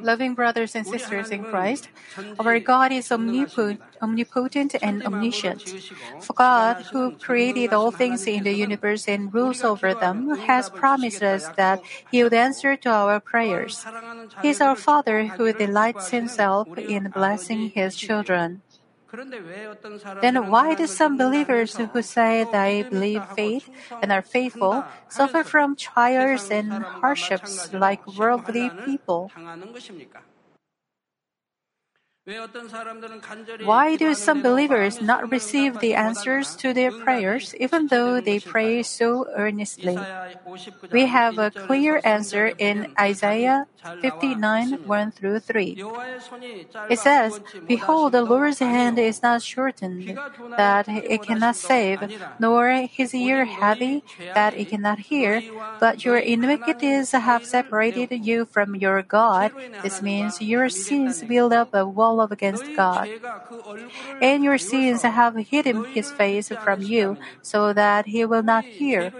[0.00, 1.88] Loving brothers and sisters in Christ,
[2.38, 5.74] our God is omnipotent, and omniscient.
[6.20, 11.22] For God, who created all things in the universe and rules over them, has promised
[11.22, 11.80] us that
[12.10, 13.84] He would answer to our prayers.
[14.40, 18.62] He is our Father who delights Himself in blessing His children.
[20.20, 23.68] Then why do some believers who say they believe faith
[24.00, 29.32] and are faithful suffer from trials and hardships like worldly people?
[33.64, 38.82] Why do some believers not receive the answers to their prayers even though they pray
[38.82, 39.98] so earnestly?
[40.92, 43.66] We have a clear answer in Isaiah
[44.00, 45.78] 59 1 through 3.
[46.90, 50.18] It says, Behold, the Lord's hand is not shortened,
[50.56, 54.02] that it cannot save, nor his ear heavy,
[54.34, 55.44] that it cannot hear,
[55.80, 59.52] but your iniquities have separated you from your God.
[59.82, 63.08] This means your sins build up a wall up against God.
[64.20, 69.12] And your sins have hidden his face from you, so that he will not hear.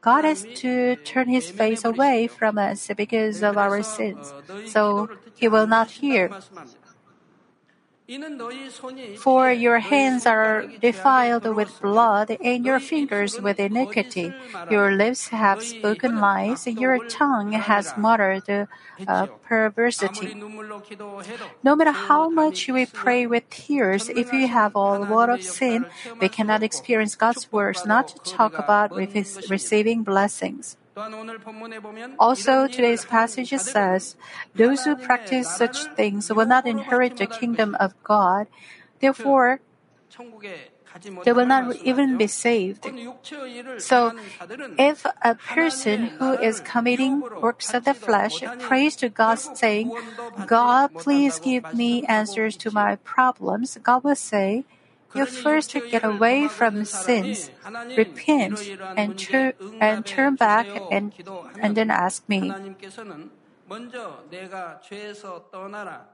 [0.00, 4.32] God has to turn his face away from us because of our sins,
[4.66, 6.30] so he will not hear.
[9.18, 14.32] For your hands are defiled with blood, and your fingers with iniquity.
[14.70, 18.66] Your lips have spoken lies, your tongue has muttered
[19.06, 20.32] uh, perversity.
[21.62, 25.84] No matter how much we pray with tears, if we have a lot of sin,
[26.18, 30.77] we cannot experience God's words, not to talk about receiving blessings.
[32.18, 34.16] Also, today's passage says,
[34.54, 38.46] Those who practice such things will not inherit the kingdom of God.
[39.00, 39.60] Therefore,
[41.24, 42.86] they will not even be saved.
[43.78, 44.14] So,
[44.78, 49.92] if a person who is committing works of the flesh prays to God saying,
[50.46, 54.64] God, please give me answers to my problems, God will say,
[55.15, 57.51] you first get away from sins,
[57.95, 58.59] repent,
[58.97, 61.13] and, tur- and turn back, and,
[61.61, 62.51] and then ask me.
[63.65, 66.07] 먼저 내가 죄에서 떠나라.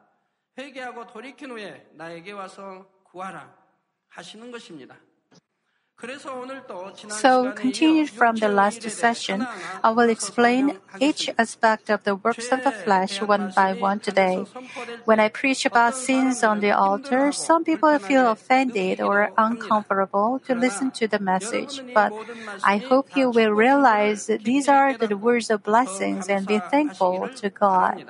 [0.57, 3.51] 회개하고 돌이킨 후에 나에게 와서 구하라.
[4.09, 4.95] 하시는 것입니다.
[7.09, 9.47] So, continued from the last session,
[9.82, 14.44] I will explain each aspect of the works of the flesh one by one today.
[15.05, 20.55] When I preach about sins on the altar, some people feel offended or uncomfortable to
[20.55, 22.12] listen to the message, but
[22.65, 27.49] I hope you will realize these are the words of blessings and be thankful to
[27.50, 28.05] God.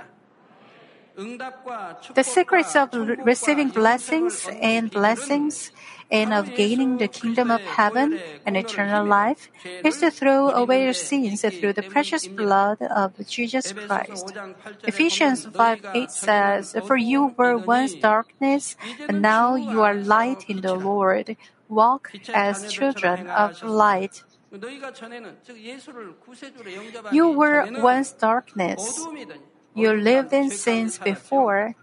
[1.16, 2.90] The secrets of
[3.22, 5.70] receiving blessings and blessings
[6.14, 9.50] and of gaining the kingdom of heaven and eternal life
[9.82, 14.32] is to throw away your sins through the precious blood of Jesus Christ.
[14.86, 18.76] Ephesians 5 8 says, For you were once darkness,
[19.06, 21.36] but now you are light in the Lord.
[21.68, 24.22] Walk as children of light.
[27.10, 29.02] You were once darkness.
[29.74, 31.74] You lived in sins before,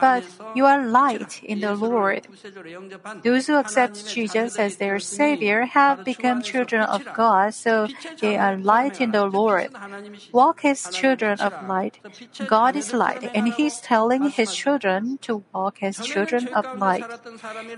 [0.00, 2.26] but you are light in the Lord.
[3.22, 7.88] Those who accept Jesus as their Savior have become children of God, so
[8.20, 9.70] they are light in the Lord.
[10.32, 11.98] Walk as children of light.
[12.46, 17.04] God is light, and He's telling His children to walk as children of light.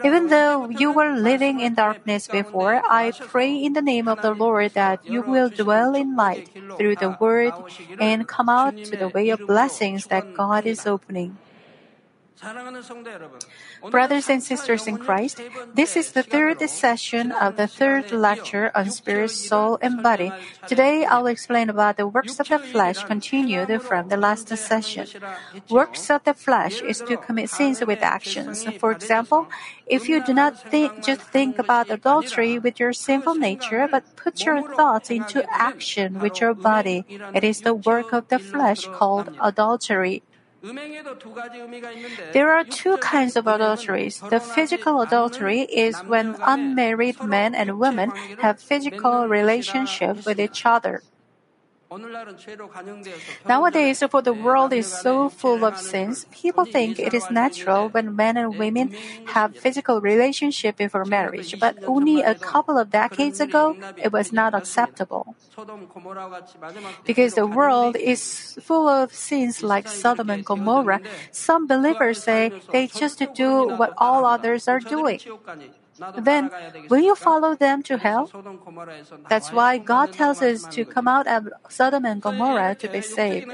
[0.04, 4.34] Even though you were living in darkness before, I pray in the name of the
[4.34, 7.52] Lord that you will dwell in light through the Word
[7.98, 11.36] and come out to the way of blessings that God is opening opening.
[13.90, 15.42] Brothers and sisters in Christ,
[15.74, 20.32] this is the third session of the third lecture on spirit, soul, and body.
[20.66, 25.06] Today I'll explain about the works of the flesh continued from the last session.
[25.68, 28.64] Works of the flesh is to commit sins with actions.
[28.80, 29.46] For example,
[29.86, 34.46] if you do not think, just think about adultery with your sinful nature, but put
[34.46, 37.04] your thoughts into action with your body,
[37.34, 40.22] it is the work of the flesh called adultery.
[40.62, 44.20] There are two kinds of adulteries.
[44.20, 48.10] The physical adultery is when unmarried men and women
[48.40, 51.02] have physical relationship with each other.
[53.48, 58.14] Nowadays, for the world is so full of sins, people think it is natural when
[58.14, 58.94] men and women
[59.34, 61.58] have physical relationship before marriage.
[61.58, 65.34] But only a couple of decades ago, it was not acceptable.
[67.04, 71.00] Because the world is full of sins like Sodom and Gomorrah,
[71.32, 75.18] some believers say they just do what all others are doing.
[76.16, 76.50] Then
[76.88, 78.30] will you follow them to hell?
[79.28, 83.48] That's why God tells us to come out of Sodom and Gomorrah to be saved.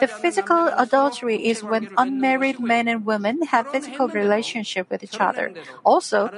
[0.00, 5.52] The physical adultery is when unmarried men and women have physical relationship with each other.
[5.84, 6.30] Also,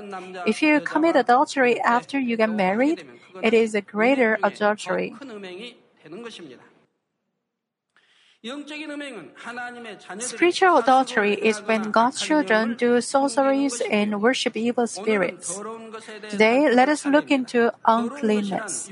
[0.47, 3.05] if you commit adultery after you get married,
[3.43, 5.15] it is a greater adultery.
[10.19, 15.61] Spiritual adultery is when God's children do sorceries and worship evil spirits.
[16.29, 18.91] Today, let us look into uncleanness.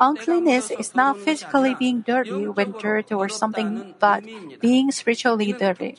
[0.00, 4.24] Uncleanness is not physically being dirty when dirt or something, but
[4.60, 5.96] being spiritually dirty.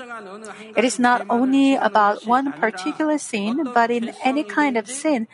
[0.75, 5.27] It is not only about one particular sin, but in any kind of sin,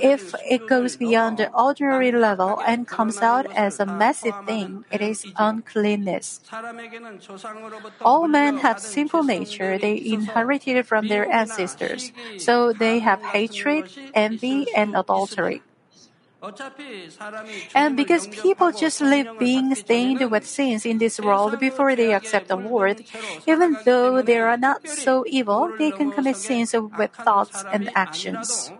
[0.00, 5.00] if it goes beyond the ordinary level and comes out as a massive thing, it
[5.00, 6.40] is uncleanness.
[8.02, 14.66] All men have sinful nature they inherited from their ancestors, so they have hatred, envy,
[14.74, 15.62] and adultery.
[17.74, 22.48] And because people just live being stained with sins in this world before they accept
[22.48, 23.04] the Lord,
[23.46, 28.72] even though they are not so evil, they can commit sins with thoughts and actions.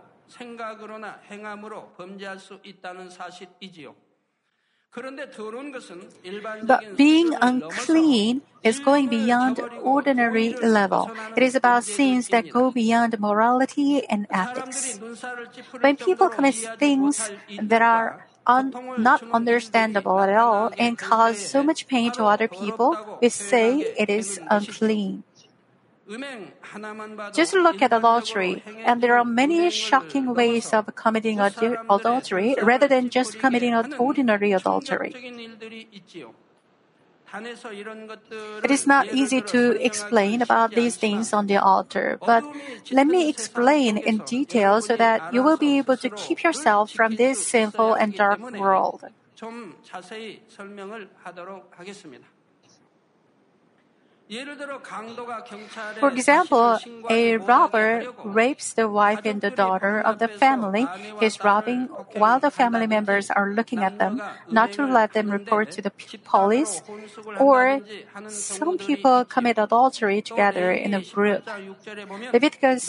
[4.95, 11.11] But being unclean is going beyond ordinary level.
[11.37, 15.01] It is about sins that go beyond morality and ethics.
[15.81, 21.89] When people commit things that are un- not understandable at all and cause so much
[21.89, 25.25] pain to other people, we say it is unclean.
[27.33, 33.09] Just look at adultery, and there are many shocking ways of committing adultery rather than
[33.09, 35.15] just committing ordinary adultery.
[37.33, 42.45] It is not easy to explain about these things on the altar, but
[42.91, 47.17] let me explain in detail so that you will be able to keep yourself from
[47.17, 49.05] this sinful and dark world.
[56.01, 56.79] For example,
[57.11, 60.87] a robber rapes the wife and the daughter of the family.
[61.21, 65.71] He's robbing while the family members are looking at them, not to let them report
[65.73, 65.93] to the
[66.25, 66.81] police.
[67.39, 67.81] Or
[68.29, 71.45] some people commit adultery together in a group.
[72.33, 72.89] Leviticus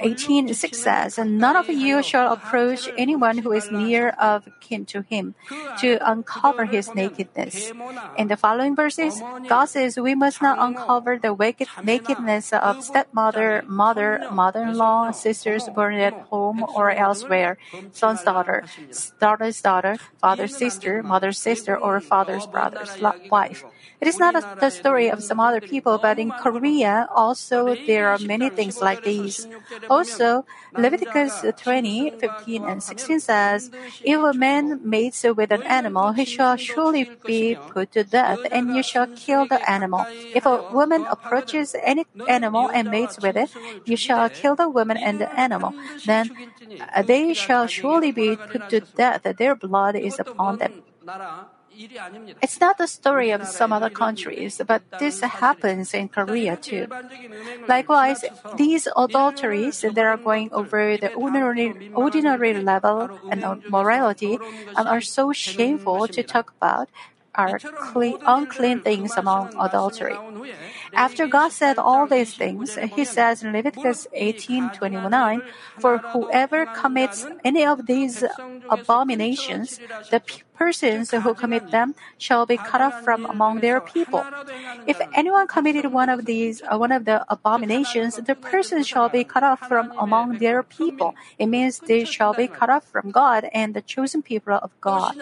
[0.00, 5.34] 18:6 says, "None of you shall approach anyone who is near of kin to him
[5.80, 7.72] to uncover his nakedness."
[8.20, 13.62] In the following verses, God says we must not uncover the wicked nakedness of stepmother,
[13.66, 17.56] mother, mother-in-law, sisters born at home or elsewhere,
[17.92, 18.64] son's daughter,
[19.20, 23.00] daughter's daughter, father's sister, mother's sister, or father's brother's
[23.30, 23.64] wife.
[24.04, 28.10] It is not a, the story of some other people, but in Korea also there
[28.10, 29.48] are many things like these.
[29.88, 30.44] Also,
[30.76, 33.70] Leviticus 20, 15 and 16 says,
[34.04, 38.74] If a man mates with an animal, he shall surely be put to death, and
[38.76, 40.06] you shall kill the animal.
[40.34, 43.50] If a woman approaches any animal and mates with it,
[43.86, 45.74] you shall kill the woman and the animal.
[46.04, 46.30] Then
[46.94, 49.22] uh, they shall surely be put to death.
[49.38, 50.72] Their blood is upon them.
[52.42, 56.86] It's not the story of some other countries, but this happens in Korea too.
[57.68, 58.24] Likewise,
[58.56, 64.38] these adulteries that are going over the ordinary, ordinary level and morality
[64.76, 66.88] and um, are so shameful to talk about
[67.34, 70.18] are clean, unclean things among adultery.
[70.94, 75.42] After God said all these things, He says in Leviticus 18:29,
[75.78, 78.22] "For whoever commits any of these
[78.70, 80.22] abominations, the
[80.54, 84.24] persons who commit them shall be cut off from among their people.
[84.86, 89.24] If anyone committed one of these, uh, one of the abominations, the person shall be
[89.24, 91.14] cut off from among their people.
[91.38, 95.14] It means they shall be cut off from God and the chosen people of God.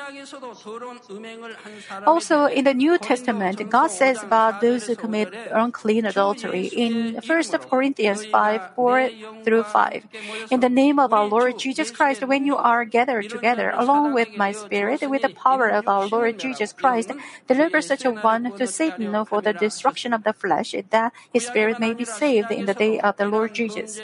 [2.07, 7.43] Also, in the New Testament, God says about those who commit unclean adultery in 1
[7.71, 9.11] Corinthians 5, 4
[9.45, 10.07] through 5.
[10.51, 14.29] In the name of our Lord Jesus Christ, when you are gathered together along with
[14.37, 17.11] my spirit, with the power of our Lord Jesus Christ,
[17.49, 21.79] deliver such a one to Satan for the destruction of the flesh, that his spirit
[21.79, 24.03] may be saved in the day of the Lord Jesus.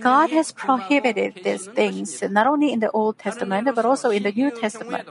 [0.00, 4.32] God has prohibited these things not only in the Old Testament but also in the
[4.32, 5.08] New Testament.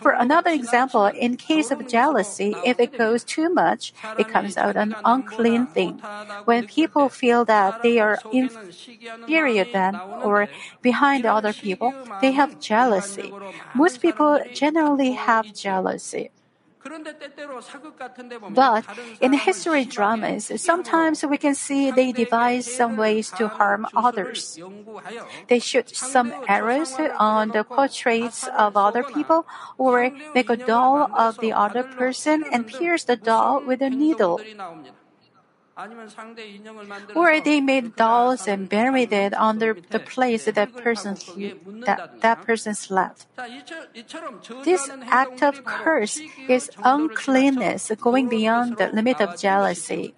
[0.00, 4.76] For another example, in case of jealousy, if it goes too much, it comes out
[4.76, 6.04] an unclean thing.
[6.44, 10.48] When people feel that they are inferior than or
[10.82, 13.34] behind other people, they have jealousy.
[13.72, 16.30] Most people generally have jealousy.
[18.50, 18.84] But
[19.20, 24.58] in history dramas, sometimes we can see they devise some ways to harm others.
[25.48, 29.46] They shoot some arrows on the portraits of other people
[29.78, 34.40] or make a doll of the other person and pierce the doll with a needle.
[37.14, 41.16] Or they made dolls and buried it under the place that person
[41.86, 43.26] that, that person slept.
[44.64, 50.14] This act of curse is uncleanness going beyond the limit of jealousy.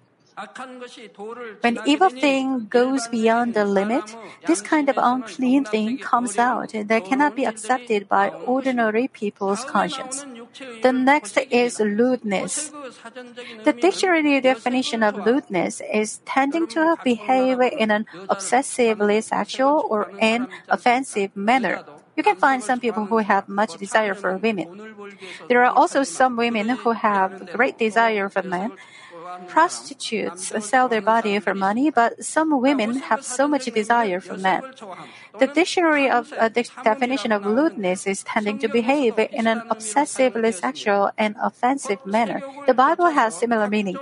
[1.61, 4.13] When evil thing goes beyond the limit,
[4.45, 10.25] this kind of unclean thing comes out that cannot be accepted by ordinary people's conscience.
[10.81, 12.71] The next is lewdness.
[13.63, 20.47] The dictionary definition of lewdness is tending to behave in an obsessively sexual or an
[20.69, 21.83] offensive manner.
[22.15, 24.95] You can find some people who have much desire for women.
[25.49, 28.71] There are also some women who have great desire for men
[29.47, 34.61] Prostitutes sell their body for money, but some women have so much desire for men.
[35.39, 40.53] The dictionary of uh, the definition of lewdness is tending to behave in an obsessively
[40.53, 42.41] sexual and offensive manner.
[42.67, 43.97] The Bible has similar meaning.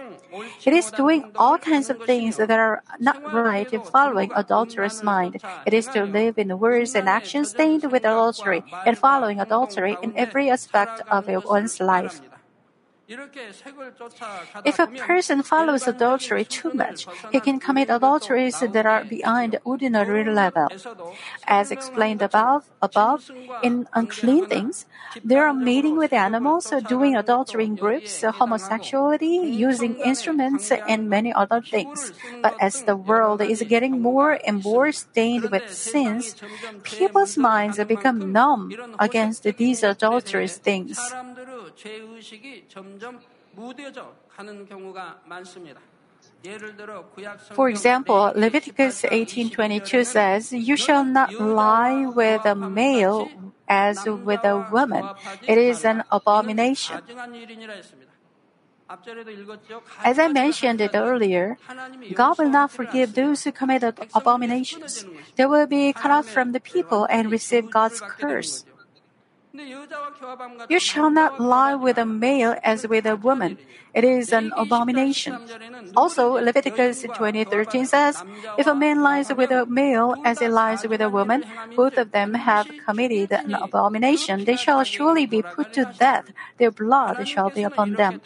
[0.65, 5.42] It is doing all kinds of things that are not right in following adulterous mind.
[5.65, 10.13] It is to live in words and actions stained with adultery and following adultery in
[10.18, 12.22] every aspect of one's life.
[14.65, 20.24] If a person follows adultery too much, he can commit adulteries that are beyond ordinary
[20.24, 20.67] level.
[21.46, 23.29] As explained above, above
[23.62, 24.86] in unclean things,
[25.24, 31.62] there are mating with animals, doing adultery in groups, homosexuality, using instruments, and many other
[31.62, 32.13] things.
[32.41, 36.36] But as the world is getting more and more stained with sins,
[36.84, 41.00] people's minds become numb against these adulterous things.
[47.53, 53.30] For example, Leviticus 18:22 says, "You shall not lie with a male
[53.68, 55.08] as with a woman.
[55.48, 57.00] It is an abomination."
[60.03, 61.58] As I mentioned it earlier,
[62.13, 65.06] God will not forgive those who commit abominations.
[65.36, 68.65] They will be cut off from the people and receive God's curse.
[69.56, 73.60] You shall not lie with a male as with a woman.
[73.94, 75.38] It is an abomination.
[75.96, 78.24] Also, Leviticus 20:13 says,
[78.58, 81.46] If a man lies with a male as he lies with a woman,
[81.76, 84.46] both of them have committed an abomination.
[84.46, 86.34] They shall surely be put to death.
[86.58, 88.22] Their blood shall be upon them.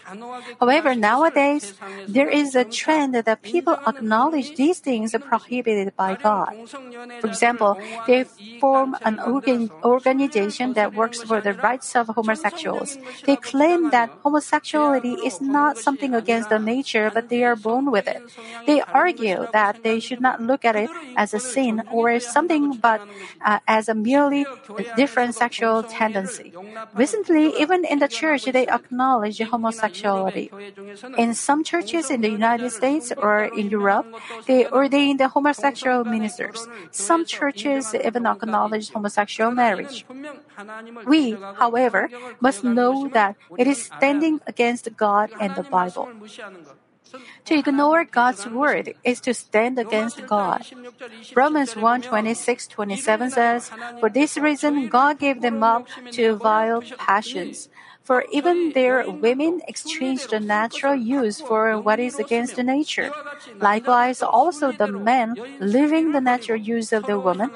[0.62, 1.74] However, nowadays,
[2.08, 6.56] there is a trend that people acknowledge these things prohibited by God.
[7.20, 8.24] For example, they
[8.60, 12.98] form an organ- organization that works for the rights of homosexuals.
[13.26, 17.86] They claim that homosexuality is not not something against the nature, but they are born
[17.96, 18.22] with it.
[18.70, 20.90] They argue that they should not look at it
[21.24, 23.00] as a sin or something, but
[23.44, 24.46] uh, as a merely
[24.96, 26.54] different sexual tendency.
[27.04, 30.48] Recently, even in the church, they acknowledge homosexuality.
[31.18, 34.08] In some churches in the United States or in Europe,
[34.50, 36.60] they ordain the homosexual ministers.
[36.92, 40.06] Some churches even acknowledge homosexual marriage.
[41.08, 42.10] We, however,
[42.42, 46.10] must know that it is standing against God and the Bible.
[47.46, 50.62] To ignore God's word is to stand against God.
[51.36, 57.70] Romans 1 26 27 says, For this reason, God gave them up to vile passions.
[58.08, 63.12] For even their women exchanged the natural use for what is against nature.
[63.60, 67.52] Likewise, also the men, leaving the natural use of the woman,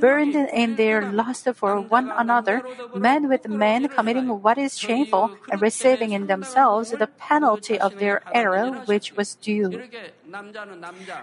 [0.00, 5.62] burned in their lust for one another, men with men committing what is shameful and
[5.62, 9.86] receiving in themselves the penalty of their error which was due.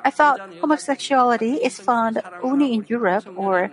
[0.08, 3.72] I thought homosexuality is found only in Europe or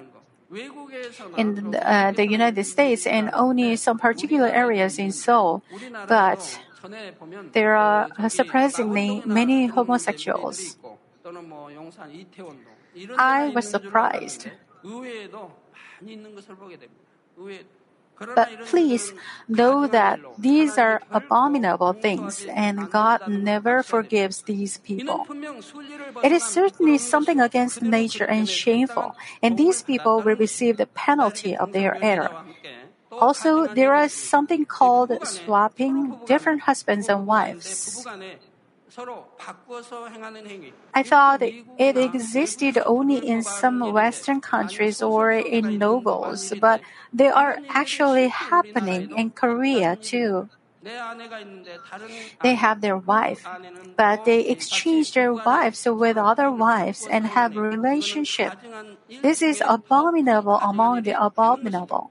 [1.36, 5.62] in uh, the United States and only some particular areas in Seoul.
[6.08, 6.60] But
[7.52, 10.76] there are surprisingly many homosexuals.
[13.18, 14.48] I was surprised.
[18.18, 19.12] But please
[19.49, 25.26] know that these are abominable things and God never forgives these people.
[26.25, 31.56] It is certainly something against nature and shameful, and these people will receive the penalty
[31.56, 32.32] of their error.
[33.12, 38.06] Also, there is something called swapping different husbands and wives.
[40.94, 46.80] I thought it existed only in some Western countries or in nobles, but
[47.12, 50.48] they are actually happening in Korea too.
[52.42, 53.46] They have their wife,
[53.96, 58.54] but they exchange their wives with other wives and have relationship.
[59.22, 62.10] This is abominable among the abominable.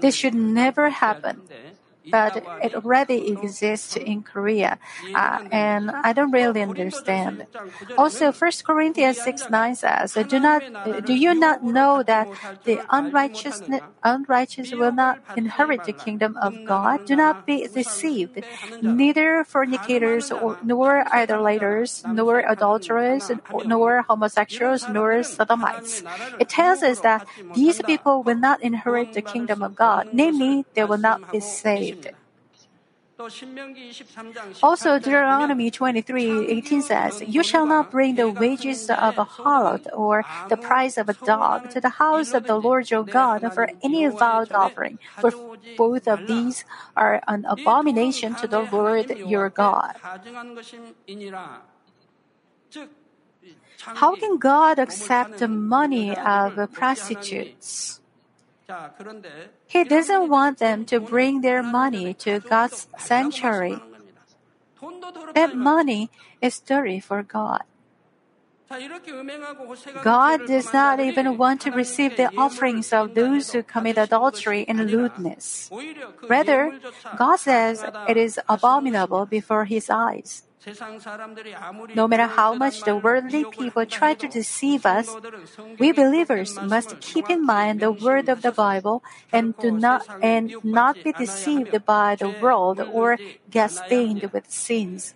[0.00, 1.42] This should never happen
[2.10, 4.78] but it already exists in Korea,
[5.14, 7.46] uh, and I don't really understand.
[7.96, 10.62] Also, 1 Corinthians 6 9 says, "Do not,
[11.04, 12.28] do you not know that
[12.64, 13.62] the unrighteous
[14.02, 17.00] unrighteous will not inherit the kingdom of God?
[17.06, 18.36] Do not be deceived.
[18.80, 23.30] Neither fornicators, or, nor idolaters, nor adulterers,
[23.64, 26.02] nor homosexuals, nor sodomites."
[26.38, 30.06] It tells us that these people will not inherit the kingdom of God.
[30.12, 31.95] Namely, they will not be saved.
[34.62, 40.22] Also, Deuteronomy 23 18 says, You shall not bring the wages of a harlot or
[40.50, 44.06] the price of a dog to the house of the Lord your God for any
[44.08, 45.32] vowed offering, for
[45.78, 49.96] both of these are an abomination to the Lord your God.
[53.80, 58.00] How can God accept the money of prostitutes?
[59.66, 63.78] He doesn't want them to bring their money to God's sanctuary.
[65.34, 67.62] That money is dirty for God.
[70.02, 74.90] God does not even want to receive the offerings of those who commit adultery and
[74.90, 75.70] lewdness.
[76.28, 76.74] Rather,
[77.16, 80.42] God says it is abominable before His eyes.
[81.94, 85.14] No matter how much the worldly people try to deceive us,
[85.78, 90.56] we believers must keep in mind the word of the Bible and do not and
[90.64, 93.18] not be deceived by the world or
[93.48, 95.14] get stained with sins.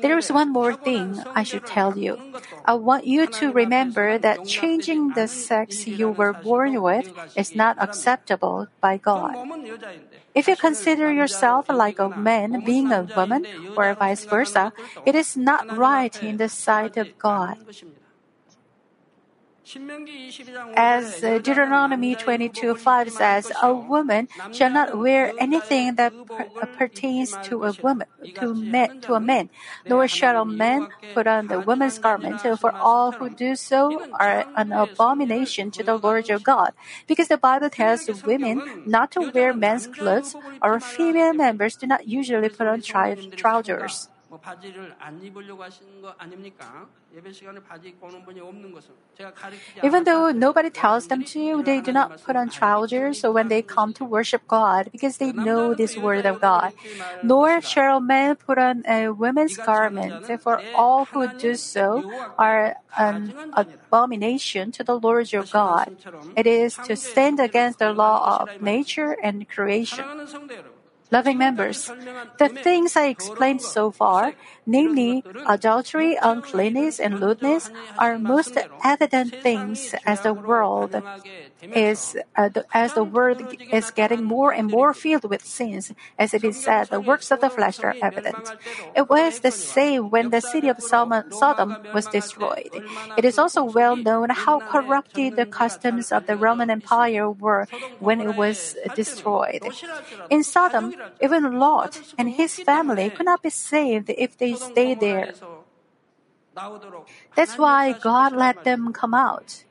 [0.00, 2.18] There is one more thing I should tell you.
[2.64, 7.76] I want you to remember that changing the sex you were born with is not
[7.80, 9.34] acceptable by God.
[10.34, 14.72] If you consider yourself like a man being a woman, or vice versa,
[15.04, 17.56] it is not right in the sight of God.
[20.76, 27.36] As uh, Deuteronomy 22 5 says, a woman shall not wear anything that per- pertains
[27.38, 29.50] to a woman, to, man, to a man,
[29.88, 34.46] nor shall a man put on the woman's garment, for all who do so are
[34.54, 36.72] an abomination to the Lord your God.
[37.06, 42.06] Because the Bible tells women not to wear men's clothes, our female members do not
[42.08, 44.08] usually put on trousers.
[44.27, 46.87] 뭐 바지를 안 입으려고 하시는 거 아닙니까?
[47.13, 51.23] 예배 시간에 바지 입고 오는 분이 없는 것은 제가 가르치지 Even though nobody tells them
[51.23, 55.31] to, they do not put on trousers when they come to worship God because they
[55.31, 56.73] know this word of God.
[57.21, 62.01] Nor shall men put on a woman's garment, for all who do so
[62.39, 65.93] are an abomination to the Lord your God.
[66.35, 70.05] It is to stand against the law of nature and creation.
[71.10, 71.90] Loving members,
[72.38, 74.34] the things I explained so far,
[74.66, 80.94] namely adultery, uncleanness, and lewdness, are most evident things as the world
[81.74, 83.40] is uh, as the world
[83.72, 87.40] is getting more and more filled with sins, as it is said, the works of
[87.40, 88.54] the flesh are evident.
[88.94, 92.70] It was the same when the city of Sodom was destroyed.
[93.16, 97.66] It is also well known how corrupted the customs of the Roman Empire were
[97.98, 99.62] when it was destroyed.
[100.30, 105.34] In Sodom, even Lot and his family could not be saved if they stayed there.
[107.34, 109.64] That's why God let them come out.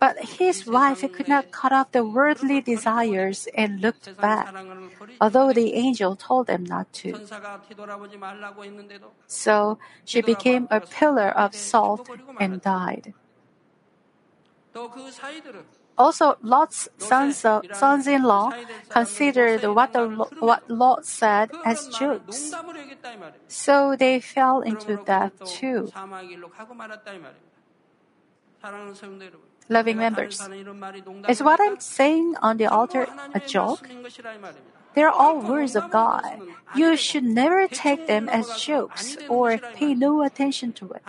[0.00, 4.52] But his wife could not cut off the worldly desires and looked back,
[5.20, 7.14] although the angel told them not to.
[9.26, 12.08] So she became a pillar of salt
[12.40, 13.14] and died.
[16.00, 18.52] Also, Lot's sons of, sons-in-law
[18.88, 20.08] considered what, the,
[20.38, 22.54] what Lot said as jokes.
[23.48, 25.92] So they fell into that too.
[29.70, 30.42] Loving members,
[31.28, 33.88] is what I'm saying on the altar a joke?
[34.94, 36.42] They're all words of God.
[36.74, 41.02] You should never take them as jokes or pay no attention to it.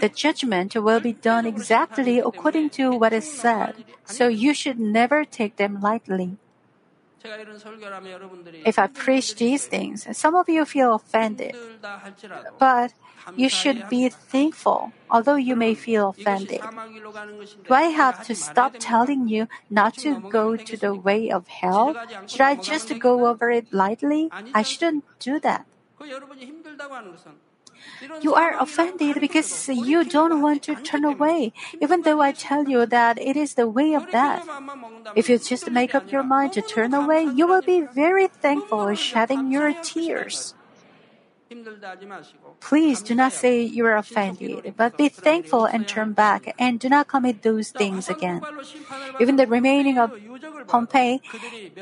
[0.00, 5.26] The judgment will be done exactly according to what is said, so you should never
[5.26, 6.38] take them lightly.
[8.64, 11.56] If I preach these things, some of you feel offended.
[12.58, 12.92] But
[13.36, 16.62] you should be thankful, although you may feel offended.
[17.66, 21.96] Do I have to stop telling you not to go to the way of hell?
[22.26, 24.30] Should I just go over it lightly?
[24.54, 25.66] I shouldn't do that.
[28.20, 32.86] You are offended because you don't want to turn away, even though I tell you
[32.86, 34.46] that it is the way of death.
[35.14, 38.84] If you just make up your mind to turn away, you will be very thankful,
[38.84, 40.54] for shedding your tears.
[42.60, 46.88] Please do not say you are offended, but be thankful and turn back and do
[46.88, 48.42] not commit those things again.
[49.20, 50.12] Even the remaining of
[50.66, 51.22] Pompeii,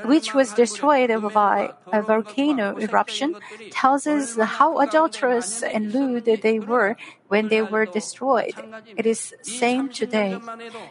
[0.04, 3.34] which was destroyed by a volcano eruption,
[3.70, 6.96] tells us how adulterous and lewd they were
[7.28, 8.54] when they were destroyed.
[8.96, 10.38] It is same today.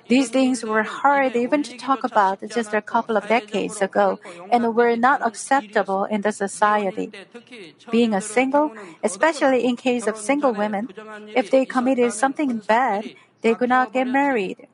[0.07, 4.19] These things were hard even to talk about just a couple of decades ago
[4.51, 7.11] and were not acceptable in the society.
[7.91, 10.89] Being a single, especially in case of single women,
[11.35, 14.67] if they committed something bad, they could not get married.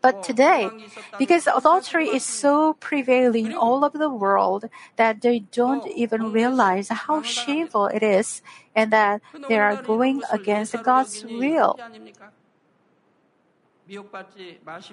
[0.00, 0.74] But today,
[1.16, 7.22] because adultery is so prevailing all over the world that they don't even realize how
[7.22, 8.42] shameful it is
[8.74, 11.80] and that they are going against God's will.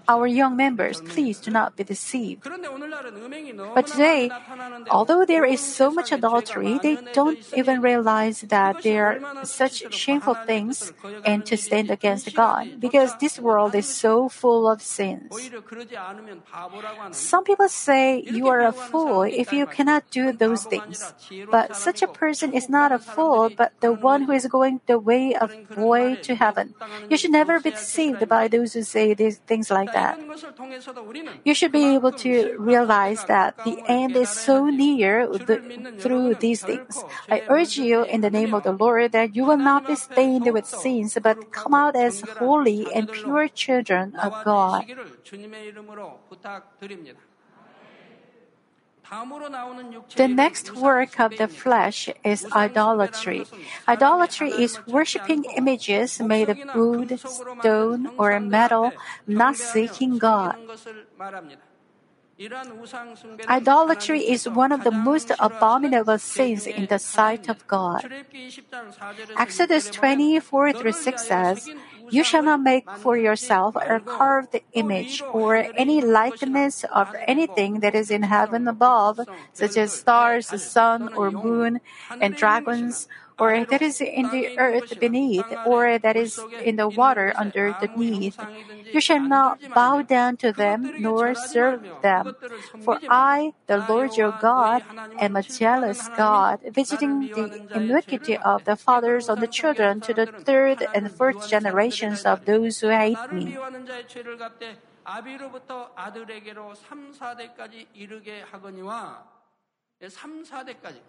[0.07, 2.47] Our young members, please do not be deceived.
[3.75, 4.31] But today,
[4.89, 10.35] although there is so much adultery, they don't even realize that there are such shameful
[10.45, 10.93] things
[11.25, 15.35] and to stand against God because this world is so full of sins.
[17.11, 21.13] Some people say you are a fool if you cannot do those things.
[21.51, 24.99] But such a person is not a fool, but the one who is going the
[24.99, 26.75] way of boy to heaven.
[27.09, 30.17] You should never be deceived by those who say these things like that.
[31.43, 35.61] You should be able to realize that the end is so near the,
[35.99, 37.03] through these things.
[37.29, 40.51] I urge you in the name of the Lord that you will not be stained
[40.51, 44.85] with sins, but come out as holy and pure children of God.
[50.15, 53.45] The next work of the flesh is idolatry.
[53.87, 58.93] Idolatry is worshipping images made of wood, stone, or metal,
[59.27, 60.57] not seeking God.
[63.47, 68.03] Idolatry is one of the most abominable sins in the sight of God.
[69.39, 71.69] Exodus 24 through 6 says,
[72.09, 77.95] you shall not make for yourself a carved image or any likeness of anything that
[77.95, 79.19] is in heaven above,
[79.53, 81.81] such as stars, the sun, or moon,
[82.19, 83.07] and dragons,
[83.38, 88.36] or that is in the earth beneath, or that is in the water underneath.
[88.92, 92.36] You shall not bow down to them nor serve them.
[92.84, 94.82] For I, the Lord your God,
[95.18, 100.26] am a jealous God, visiting the iniquity of the fathers on the children to the
[100.26, 103.56] third and fourth generations of those who hate me.
[105.02, 109.24] 아비로부터 아들에게로 3, 4대까지 이르게 하거니와
[110.06, 111.00] 3, 4대까지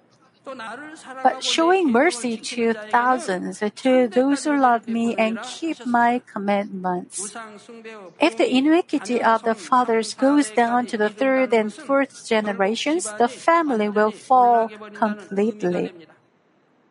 [1.23, 7.35] but showing mercy to thousands, to those who love me and keep my commandments.
[8.21, 13.29] If the iniquity of the fathers goes down to the third and fourth generations, the
[13.29, 15.93] family will fall completely.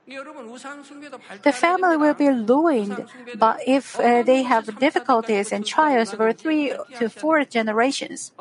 [0.07, 3.05] The family will be ruined,
[3.37, 8.31] but if uh, they have difficulties and trials for three to four generations,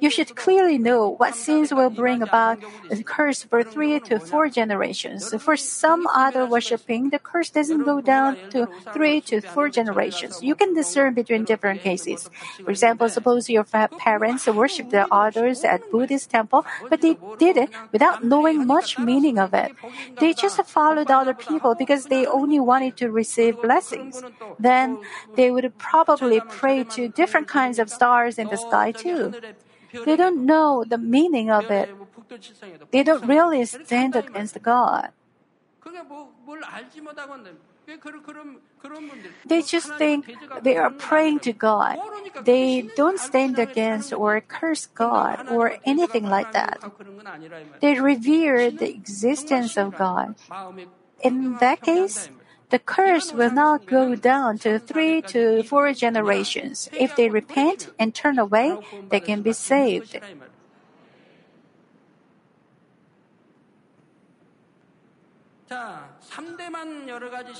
[0.00, 2.58] you should clearly know what sins will bring about
[2.90, 5.32] a curse for three to four generations.
[5.38, 10.42] For some other worshipping, the curse doesn't go down to three to four generations.
[10.42, 12.28] You can discern between different cases.
[12.64, 17.70] For example, suppose your parents worship the others at Buddhist temple, but they did it
[17.92, 19.70] without knowing much meaning of it.
[20.18, 24.22] They just followed other people because they only wanted to receive blessings.
[24.58, 25.00] Then
[25.34, 29.34] they would probably pray to different kinds of stars in the sky too.
[30.04, 31.90] They don't know the meaning of it.
[32.90, 35.10] They don't really stand against God.
[39.46, 40.26] They just think
[40.62, 41.98] they are praying to God.
[42.42, 46.82] They don't stand against or curse God or anything like that.
[47.80, 50.34] They revere the existence of God.
[51.22, 52.28] In that case,
[52.70, 56.88] the curse will not go down to three to four generations.
[56.92, 58.76] If they repent and turn away,
[59.08, 60.18] they can be saved.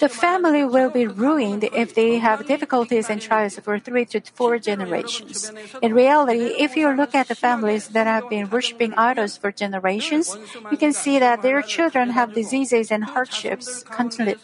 [0.01, 4.59] The family will be ruined if they have difficulties and trials for three to four
[4.59, 5.51] generations.
[5.83, 10.37] In reality, if you look at the families that have been worshiping idols for generations,
[10.71, 14.37] you can see that their children have diseases and hardships constantly.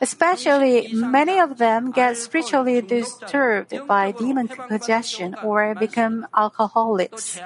[0.00, 7.40] Especially, many of them get spiritually disturbed by demon possession or become alcoholics.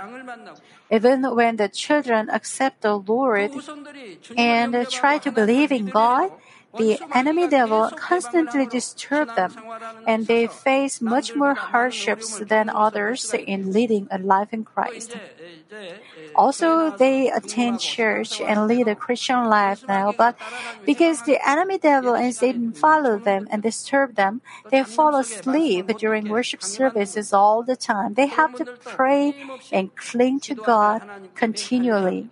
[0.90, 3.50] Even when the children accept the Lord
[4.36, 6.30] and try to believe in God,
[6.76, 9.54] the enemy devil constantly disturbs them,
[10.06, 15.16] and they face much more hardships than others in leading a life in Christ.
[16.34, 20.36] Also, they attend church and lead a Christian life now, but
[20.84, 26.28] because the enemy devil and Satan follow them and disturb them, they fall asleep during
[26.28, 28.14] worship services all the time.
[28.14, 29.34] They have to pray
[29.72, 31.02] and cling to God
[31.34, 32.28] continually.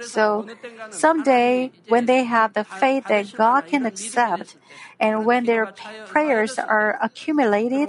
[0.00, 0.46] So
[0.90, 4.56] someday, when they have the faith that God can accept,
[5.00, 5.72] and when their
[6.04, 7.88] prayers are accumulated,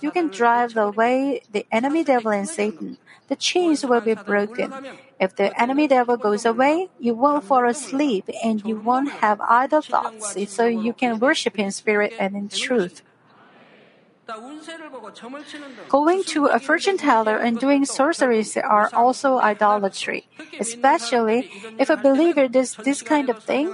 [0.00, 2.98] you can drive away the enemy devil and Satan.
[3.28, 4.72] The chains will be broken.
[5.20, 9.82] If the enemy devil goes away, you won't fall asleep and you won't have idle
[9.82, 13.02] thoughts, so you can worship in spirit and in truth.
[15.88, 20.28] Going to a fortune teller and doing sorceries are also idolatry,
[20.60, 23.72] especially if a believer does this kind of thing.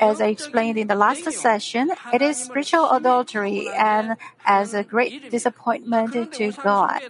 [0.00, 5.30] As I explained in the last session, it is spiritual adultery and as a great
[5.30, 7.00] disappointment to God.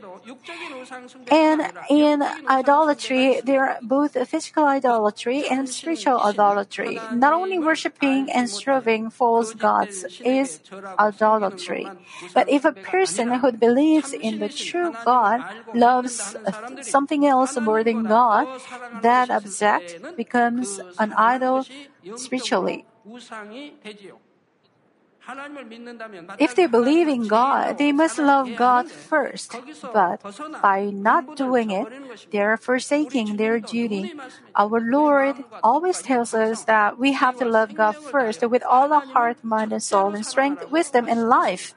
[1.31, 6.99] And in idolatry, there are both physical idolatry and spiritual idolatry.
[7.13, 10.61] Not only worshiping and serving false gods is
[10.99, 11.91] idolatry,
[12.35, 16.37] but if a person who believes in the true God loves
[16.81, 18.47] something else more than God,
[19.03, 21.67] that object becomes an idol
[22.17, 22.85] spiritually.
[26.39, 29.55] If they believe in God, they must love God first.
[29.93, 30.25] But
[30.63, 31.87] by not doing it,
[32.31, 34.15] they are forsaking their duty.
[34.57, 39.05] Our Lord always tells us that we have to love God first with all our
[39.05, 41.75] heart, mind, and soul, and strength, wisdom, and life.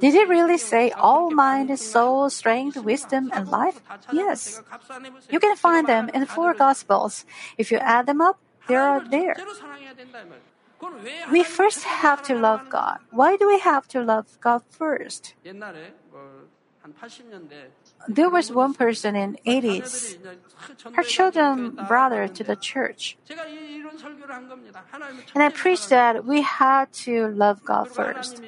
[0.00, 3.80] Did he really say all mind, soul, strength, wisdom, and life?
[4.12, 4.60] Yes.
[5.30, 7.24] You can find them in the four Gospels.
[7.56, 9.36] If you add them up, they are there.
[11.30, 12.98] We first have to love God.
[13.10, 15.34] Why do we have to love God first?
[18.08, 20.18] There was one person in 80s.
[20.92, 23.16] Her children brought her to the church.
[25.34, 28.42] And I preached that we had to love God first.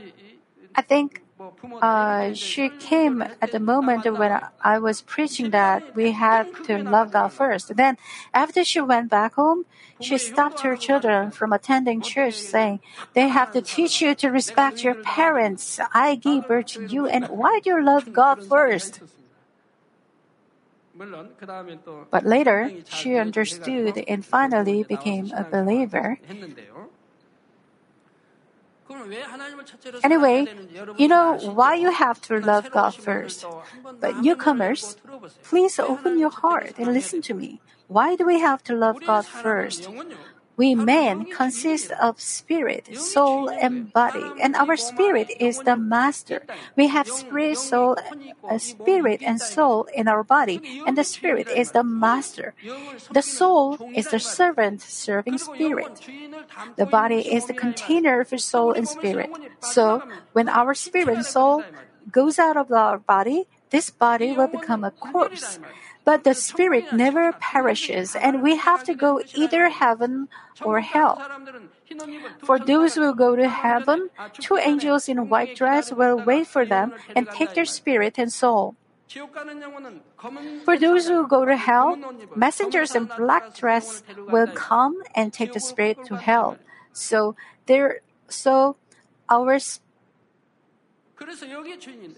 [0.74, 1.22] I think
[1.82, 7.12] uh, she came at the moment when I was preaching that we had to love
[7.12, 7.76] God first.
[7.76, 7.96] Then,
[8.32, 9.66] after she went back home,
[10.00, 12.80] she stopped her children from attending church, saying,
[13.14, 15.78] They have to teach you to respect your parents.
[15.92, 19.00] I gave birth to you, and why do you love God first?
[22.10, 26.18] But later, she understood and finally became a believer.
[30.02, 30.46] Anyway,
[30.96, 33.44] you know why you have to love God first.
[34.00, 34.96] But newcomers,
[35.42, 37.60] please open your heart and listen to me.
[37.88, 39.88] Why do we have to love God first?
[40.56, 46.42] We men consist of spirit, soul, and body, and our spirit is the master.
[46.76, 47.96] We have spirit, soul,
[48.48, 52.54] uh, spirit, and soul in our body, and the spirit is the master.
[53.12, 56.00] The soul is the servant serving spirit.
[56.76, 59.30] The body is the container for soul and spirit.
[59.60, 61.64] So, when our spirit and soul
[62.10, 65.58] goes out of our body, this body will become a corpse.
[66.06, 70.28] But the spirit never perishes, and we have to go either heaven
[70.62, 71.18] or hell.
[72.38, 76.94] For those who go to heaven, two angels in white dress will wait for them
[77.16, 78.76] and take their spirit and soul.
[80.64, 81.98] For those who go to hell,
[82.34, 86.58] messengers in black dress will come and take the spirit to hell.
[86.92, 87.34] So
[87.66, 88.76] there, so
[89.28, 89.58] our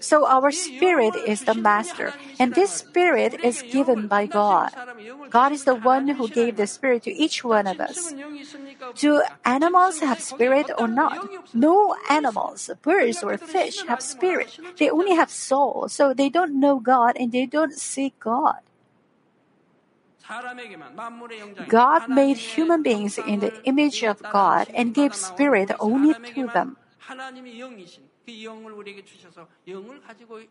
[0.01, 4.71] so our spirit is the master, and this spirit is given by God.
[5.31, 8.15] God is the one who gave the spirit to each one of us.
[8.97, 11.29] Do animals have spirit or not?
[11.55, 14.59] No animals, birds or fish have spirit.
[14.79, 18.61] They only have soul, so they don't know God and they don't see God.
[21.67, 26.77] God made human beings in the image of God and gave spirit only to them.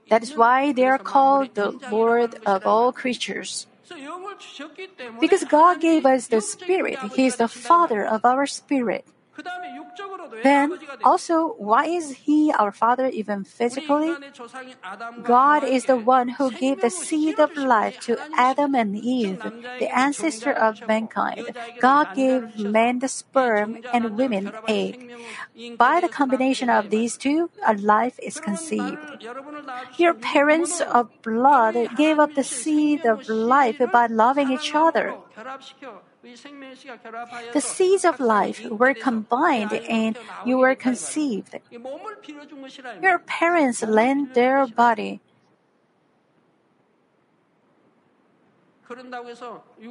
[0.10, 3.68] That is why they are called the Lord of all creatures.
[5.20, 9.06] Because God gave us the Spirit, He is the Father of our spirit.
[10.44, 14.14] Then, also, why is He our Father even physically?
[15.24, 19.42] God is the one who gave the seed of life to Adam and Eve,
[19.80, 21.56] the ancestor of mankind.
[21.80, 25.12] God gave man the sperm and women egg.
[25.78, 29.26] By the combination of these two, a life is conceived.
[29.98, 35.16] Your parents of blood gave up the seed of life by loving each other.
[37.54, 41.56] The seeds of life were combined and you were conceived.
[43.02, 45.22] Your parents lent their body.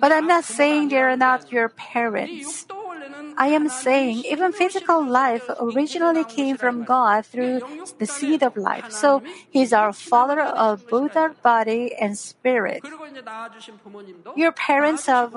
[0.01, 2.67] But I'm not saying they're not your parents.
[3.37, 7.61] I am saying even physical life originally came from God through
[7.99, 8.91] the seed of life.
[8.91, 12.85] So He's our Father of both our body and spirit.
[14.37, 15.37] Your parents have,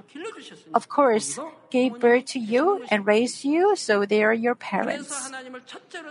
[0.73, 1.39] of course,
[1.69, 5.31] gave birth to you and raised you, so they are your parents.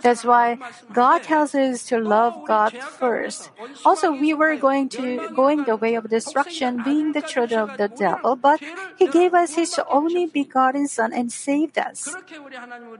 [0.02, 0.58] That's why
[0.92, 3.50] God tells us to love God first.
[3.84, 7.88] Also, we were going to going the way of destruction, being the children of the
[7.88, 8.60] devil, but
[8.96, 12.08] He gave us His only begotten Son and saved us.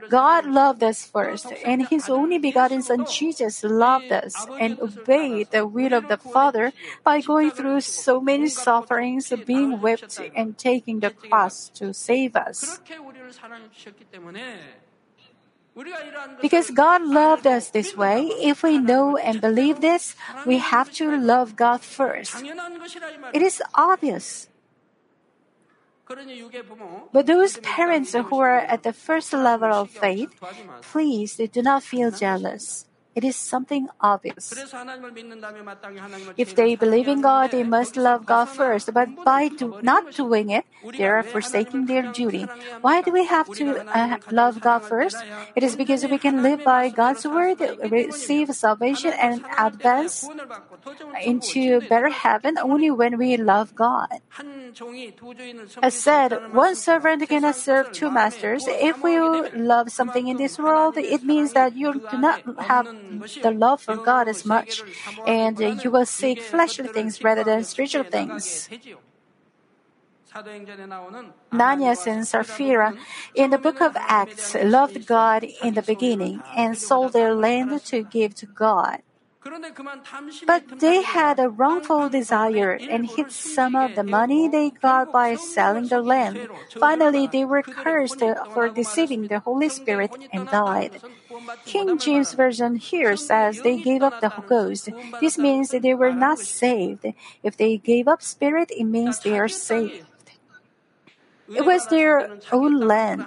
[0.09, 5.65] God loved us first, and His only begotten Son Jesus loved us and obeyed the
[5.65, 11.11] will of the Father by going through so many sufferings, being whipped, and taking the
[11.11, 12.48] cross to save us.
[16.41, 21.15] Because God loved us this way, if we know and believe this, we have to
[21.15, 22.35] love God first.
[23.33, 24.49] It is obvious.
[27.13, 30.33] But those parents who are at the first level of faith,
[30.81, 32.88] please do not feel jealous.
[33.15, 34.53] It is something obvious.
[36.37, 38.93] If they believe in God, they must love God first.
[38.93, 40.65] But by do, not doing it,
[40.97, 42.45] they are forsaking their duty.
[42.81, 45.17] Why do we have to uh, love God first?
[45.55, 50.29] It is because we can live by God's word, receive salvation, and advance
[51.23, 54.21] into better heaven only when we love God.
[55.81, 58.65] As said, one servant cannot serve two masters.
[58.67, 62.87] If we love something in this world, it means that you do not have
[63.41, 64.83] the love for God is much,
[65.25, 68.69] and you will seek fleshly things rather than spiritual things.
[71.51, 72.93] Ananias and Sapphira
[73.33, 78.03] in the book of Acts loved God in the beginning and sold their land to
[78.03, 79.01] give to God.
[80.45, 85.35] But they had a wrongful desire and hid some of the money they got by
[85.35, 86.49] selling the land.
[86.77, 88.19] Finally, they were cursed
[88.53, 91.01] for deceiving the Holy Spirit and died.
[91.65, 94.89] King James Version here says they gave up the ghost.
[95.21, 97.05] This means they were not saved.
[97.41, 100.05] If they gave up spirit, it means they are saved.
[101.55, 103.25] It was their own land.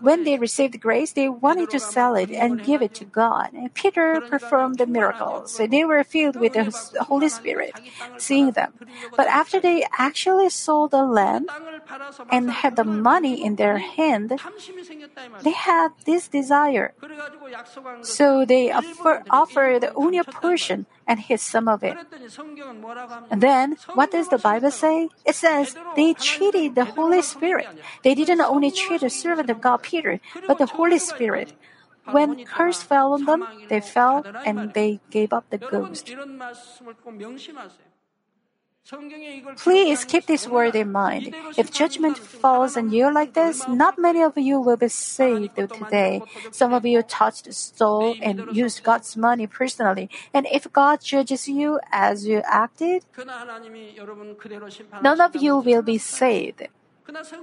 [0.00, 3.50] When they received grace, they wanted to sell it and give it to God.
[3.74, 5.58] Peter performed the miracles.
[5.58, 7.80] They were filled with the Holy Spirit,
[8.16, 8.72] seeing them.
[9.16, 11.48] But after they actually sold the land
[12.30, 14.38] and had the money in their hand,
[15.42, 16.94] they had this desire.
[18.02, 21.96] So they offer, offered only a portion and hid some of it.
[23.30, 25.08] And then, what does the Bible say?
[25.24, 27.66] It says they cheated the Holy Spirit.
[28.04, 31.54] They didn't only cheat the servant of God, Peter, but the Holy Spirit.
[32.04, 36.12] When curse fell on them, they fell and they gave up the ghost.
[39.56, 41.34] Please keep this word in mind.
[41.56, 46.22] If judgment falls on you like this, not many of you will be saved today.
[46.50, 50.08] Some of you touched, stole, and used God's money personally.
[50.32, 53.04] And if God judges you as you acted,
[55.02, 56.68] none of you will be saved.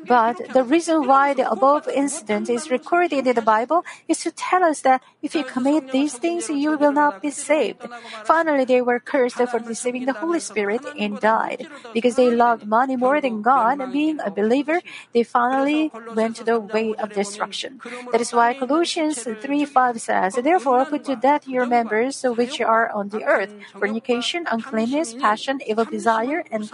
[0.07, 4.63] But the reason why the above incident is recorded in the Bible is to tell
[4.63, 7.81] us that if you commit these things, you will not be saved.
[8.25, 11.67] Finally, they were cursed for deceiving the Holy Spirit and died.
[11.93, 14.81] Because they loved money more than God, being a believer,
[15.13, 17.81] they finally went to the way of destruction.
[18.11, 22.91] That is why Colossians 3 5 says, Therefore, put to death your members which are
[22.91, 26.69] on the earth fornication, uncleanness, passion, evil desire, and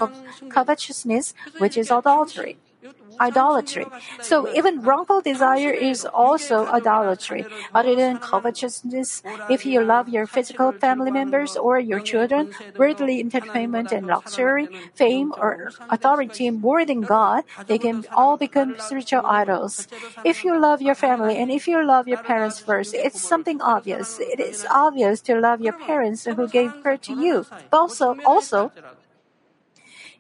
[0.49, 2.57] covetousness, which is adultery
[3.21, 3.85] idolatry.
[4.19, 7.45] So even wrongful desire is also idolatry.
[7.73, 13.91] Other than covetousness, if you love your physical family members or your children, worldly entertainment
[13.91, 19.87] and luxury, fame or authority more than God, they can all become spiritual idols.
[20.23, 24.19] If you love your family and if you love your parents first, it's something obvious.
[24.19, 27.45] It is obvious to love your parents who gave birth to you.
[27.69, 28.71] But also, also,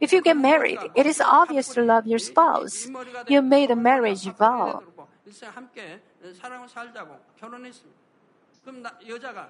[0.01, 2.89] if you get married, it is obvious to love your spouse.
[3.27, 4.81] You made a marriage vow.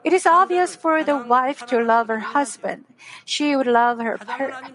[0.04, 2.86] It is obvious for the wife to love her husband.
[3.26, 4.18] She would love her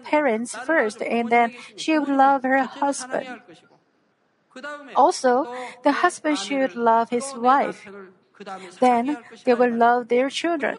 [0.03, 3.41] parents first, and then she would love her husband.
[4.95, 5.45] Also,
[5.83, 7.87] the husband should love his wife.
[8.79, 10.77] Then they will love their children.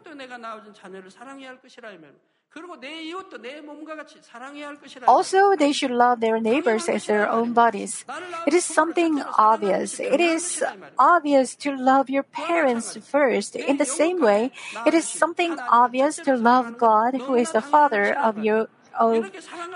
[5.07, 8.05] Also, they should love their neighbors as their own bodies.
[8.47, 10.01] It is something obvious.
[10.01, 10.65] It is
[10.99, 13.55] obvious to love your parents first.
[13.55, 14.51] In the same way,
[14.87, 18.69] it is something obvious to love God, who is the Father of your
[18.99, 19.31] of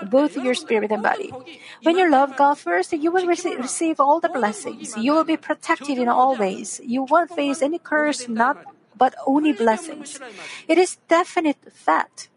[0.09, 1.31] both your spirit and body.
[1.83, 4.97] When you love God first, you will receive, receive all the blessings.
[4.97, 6.81] You will be protected in all ways.
[6.83, 8.57] You won't face any curse, not
[8.97, 10.19] but only blessings.
[10.67, 12.29] It is definite fact.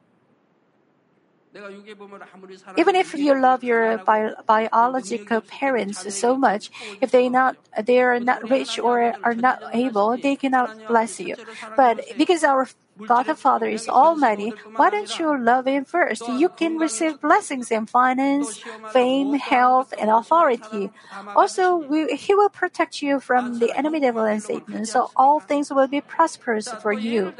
[2.76, 8.20] Even if you love your bi- biological parents so much, if they not they are
[8.20, 11.36] not rich or are not able, they cannot bless you.
[11.76, 12.68] But because our
[13.04, 16.28] God the Father is almighty, why don't you love Him first?
[16.28, 20.90] You can receive blessings in finance, fame, health, and authority.
[21.34, 25.70] Also, we, He will protect you from the enemy devil and Satan, so all things
[25.70, 27.34] will be prosperous for you.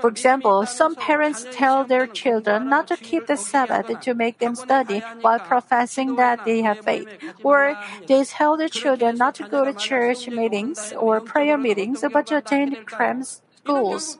[0.00, 4.54] For example, some parents tell their children not to keep the Sabbath to make them
[4.54, 7.08] study while professing that they have faith.
[7.42, 12.26] Or they tell their children not to go to church meetings or prayer meetings, but
[12.28, 14.18] to attend cramps schools.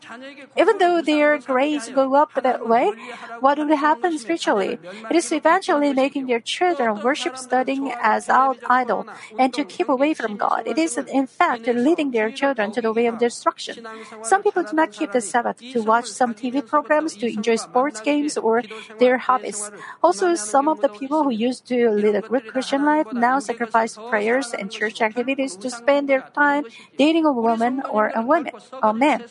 [0.57, 2.93] Even though their grades go up that way,
[3.41, 4.79] what will happen spiritually?
[5.11, 9.07] It is eventually making their children worship studying as out idol
[9.39, 10.67] and to keep away from God.
[10.67, 13.87] It is in fact leading their children to the way of destruction.
[14.23, 18.01] Some people do not keep the Sabbath to watch some TV programs, to enjoy sports
[18.01, 18.63] games, or
[18.99, 19.71] their hobbies.
[20.03, 23.97] Also, some of the people who used to lead a good Christian life now sacrifice
[23.97, 26.65] prayers and church activities to spend their time
[26.97, 29.25] dating a woman or a woman, a man.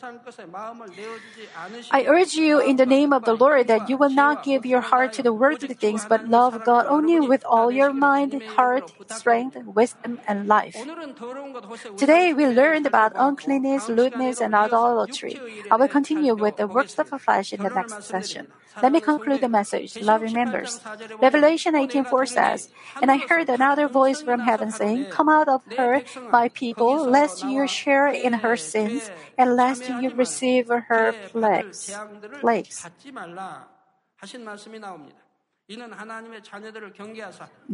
[1.92, 4.82] I urge you in the name of the Lord that you will not give your
[4.82, 9.58] heart to the worldly things, but love God only with all your mind, heart, strength,
[9.66, 10.76] wisdom, and life.
[11.98, 15.40] Today we learned about uncleanness, lewdness, and idolatry.
[15.72, 18.48] I will continue with the works of the flesh in the next session.
[18.82, 20.80] Let me conclude the message, loving members.
[21.22, 22.70] Revelation 18:4 says,
[23.02, 27.44] And I heard another voice from heaven saying, Come out of her, my people, lest
[27.44, 31.92] you share in her sins, and lest you receive her plagues.
[32.42, 32.86] plagues.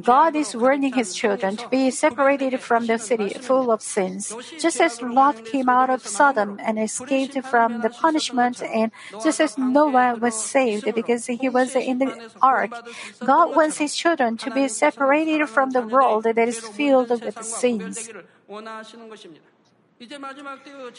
[0.01, 4.33] God is warning his children to be separated from the city full of sins.
[4.59, 8.91] Just as Lot came out of Sodom and escaped from the punishment, and
[9.23, 12.71] just as Noah was saved because he was in the ark,
[13.19, 18.09] God wants his children to be separated from the world that is filled with sins.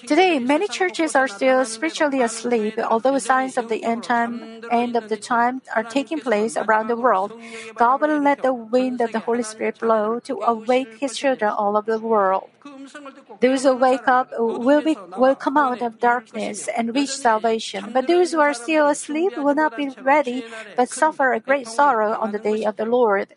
[0.07, 5.09] Today, many churches are still spiritually asleep, although signs of the end time, end of
[5.09, 7.32] the time are taking place around the world.
[7.76, 11.76] God will let the wind of the Holy Spirit blow to awake His children all
[11.76, 12.48] over the world.
[13.41, 17.91] Those who wake up will be will come out of darkness and reach salvation.
[17.93, 20.45] But those who are still asleep will not be ready,
[20.76, 23.35] but suffer a great sorrow on the day of the Lord.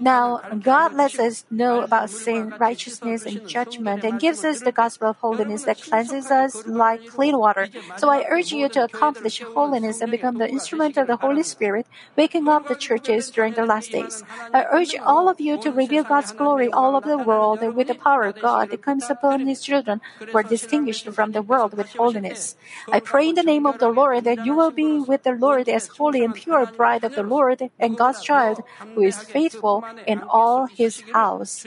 [0.00, 5.10] Now, God lets us know about sin, righteousness, and judgment, and gives us the gospel
[5.10, 7.68] of holiness that cleanses us like clean water.
[7.96, 11.86] So I urge you to accomplish holiness and become the instrument of the Holy Spirit,
[12.16, 14.24] waking up the churches during the last days.
[14.52, 17.94] I urge all of you to reveal God's glory all over the world with the
[17.94, 22.56] power God comes upon His children who are distinguished from the world with holiness.
[22.92, 25.68] I pray in the name of the Lord that you will be with the Lord
[25.68, 28.62] as holy and pure bride of the Lord and God's child
[28.94, 31.66] who is faithful in all His house.